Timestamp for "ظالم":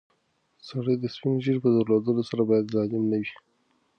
2.75-3.03